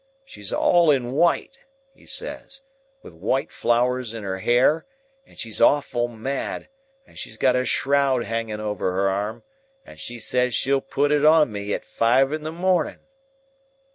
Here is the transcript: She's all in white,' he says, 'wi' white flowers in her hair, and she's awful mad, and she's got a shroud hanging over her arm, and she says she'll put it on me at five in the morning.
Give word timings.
She's 0.25 0.51
all 0.51 0.89
in 0.89 1.11
white,' 1.11 1.59
he 1.93 2.07
says, 2.07 2.63
'wi' 3.03 3.11
white 3.13 3.51
flowers 3.51 4.15
in 4.15 4.23
her 4.23 4.39
hair, 4.39 4.87
and 5.27 5.37
she's 5.37 5.61
awful 5.61 6.07
mad, 6.07 6.69
and 7.05 7.19
she's 7.19 7.37
got 7.37 7.55
a 7.55 7.65
shroud 7.65 8.23
hanging 8.23 8.59
over 8.59 8.93
her 8.93 9.09
arm, 9.11 9.43
and 9.85 9.99
she 9.99 10.17
says 10.17 10.55
she'll 10.55 10.81
put 10.81 11.11
it 11.11 11.23
on 11.23 11.51
me 11.51 11.71
at 11.75 11.85
five 11.85 12.33
in 12.33 12.41
the 12.41 12.51
morning. 12.51 12.97